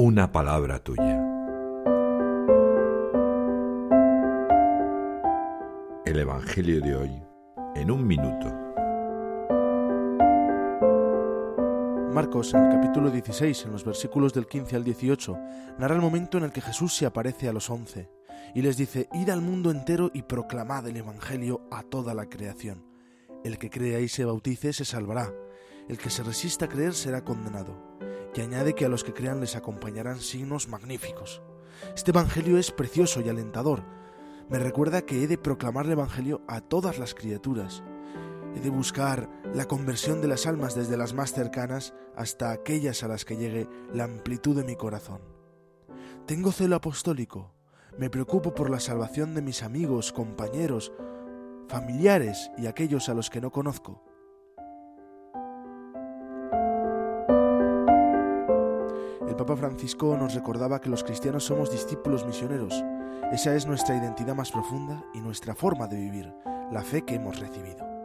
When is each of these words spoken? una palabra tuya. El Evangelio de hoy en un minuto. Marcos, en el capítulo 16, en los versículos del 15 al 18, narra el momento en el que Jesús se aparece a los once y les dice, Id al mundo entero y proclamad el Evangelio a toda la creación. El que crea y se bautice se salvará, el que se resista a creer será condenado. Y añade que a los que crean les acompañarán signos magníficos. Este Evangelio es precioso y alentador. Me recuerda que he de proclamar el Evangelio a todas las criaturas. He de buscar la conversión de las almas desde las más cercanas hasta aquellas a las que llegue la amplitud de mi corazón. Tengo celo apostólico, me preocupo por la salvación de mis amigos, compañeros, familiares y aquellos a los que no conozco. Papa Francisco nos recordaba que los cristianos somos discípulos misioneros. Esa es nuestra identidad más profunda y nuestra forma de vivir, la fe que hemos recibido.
una 0.00 0.30
palabra 0.30 0.78
tuya. 0.78 1.20
El 6.06 6.20
Evangelio 6.20 6.80
de 6.80 6.94
hoy 6.94 7.22
en 7.74 7.90
un 7.90 8.06
minuto. 8.06 8.46
Marcos, 12.12 12.54
en 12.54 12.66
el 12.66 12.70
capítulo 12.70 13.10
16, 13.10 13.64
en 13.64 13.72
los 13.72 13.84
versículos 13.84 14.32
del 14.32 14.46
15 14.46 14.76
al 14.76 14.84
18, 14.84 15.36
narra 15.80 15.96
el 15.96 16.00
momento 16.00 16.38
en 16.38 16.44
el 16.44 16.52
que 16.52 16.60
Jesús 16.60 16.94
se 16.94 17.04
aparece 17.04 17.48
a 17.48 17.52
los 17.52 17.68
once 17.68 18.08
y 18.54 18.62
les 18.62 18.76
dice, 18.76 19.08
Id 19.12 19.30
al 19.30 19.42
mundo 19.42 19.72
entero 19.72 20.12
y 20.14 20.22
proclamad 20.22 20.86
el 20.86 20.98
Evangelio 20.98 21.66
a 21.72 21.82
toda 21.82 22.14
la 22.14 22.26
creación. 22.26 22.84
El 23.42 23.58
que 23.58 23.68
crea 23.68 23.98
y 23.98 24.06
se 24.06 24.24
bautice 24.24 24.72
se 24.72 24.84
salvará, 24.84 25.32
el 25.88 25.98
que 25.98 26.10
se 26.10 26.22
resista 26.22 26.66
a 26.66 26.68
creer 26.68 26.94
será 26.94 27.24
condenado. 27.24 27.97
Y 28.34 28.40
añade 28.40 28.74
que 28.74 28.84
a 28.84 28.88
los 28.88 29.02
que 29.04 29.12
crean 29.12 29.40
les 29.40 29.56
acompañarán 29.56 30.20
signos 30.20 30.68
magníficos. 30.68 31.42
Este 31.94 32.12
Evangelio 32.12 32.58
es 32.58 32.70
precioso 32.70 33.20
y 33.20 33.28
alentador. 33.28 33.82
Me 34.48 34.58
recuerda 34.58 35.02
que 35.02 35.22
he 35.22 35.26
de 35.26 35.38
proclamar 35.38 35.86
el 35.86 35.92
Evangelio 35.92 36.42
a 36.46 36.60
todas 36.60 36.98
las 36.98 37.14
criaturas. 37.14 37.82
He 38.54 38.60
de 38.60 38.70
buscar 38.70 39.28
la 39.54 39.66
conversión 39.66 40.20
de 40.20 40.28
las 40.28 40.46
almas 40.46 40.74
desde 40.74 40.96
las 40.96 41.14
más 41.14 41.32
cercanas 41.32 41.94
hasta 42.16 42.50
aquellas 42.52 43.02
a 43.02 43.08
las 43.08 43.24
que 43.24 43.36
llegue 43.36 43.68
la 43.92 44.04
amplitud 44.04 44.56
de 44.56 44.64
mi 44.64 44.76
corazón. 44.76 45.20
Tengo 46.26 46.52
celo 46.52 46.76
apostólico, 46.76 47.52
me 47.98 48.10
preocupo 48.10 48.54
por 48.54 48.70
la 48.70 48.78
salvación 48.78 49.34
de 49.34 49.42
mis 49.42 49.62
amigos, 49.62 50.12
compañeros, 50.12 50.92
familiares 51.68 52.50
y 52.56 52.66
aquellos 52.66 53.08
a 53.08 53.14
los 53.14 53.28
que 53.28 53.40
no 53.40 53.50
conozco. 53.50 54.02
Papa 59.38 59.56
Francisco 59.56 60.16
nos 60.16 60.34
recordaba 60.34 60.80
que 60.80 60.90
los 60.90 61.04
cristianos 61.04 61.44
somos 61.44 61.70
discípulos 61.70 62.26
misioneros. 62.26 62.74
Esa 63.32 63.54
es 63.54 63.66
nuestra 63.66 63.96
identidad 63.96 64.34
más 64.34 64.50
profunda 64.50 65.04
y 65.14 65.20
nuestra 65.20 65.54
forma 65.54 65.86
de 65.86 65.96
vivir, 65.96 66.34
la 66.72 66.82
fe 66.82 67.02
que 67.02 67.14
hemos 67.14 67.38
recibido. 67.38 67.97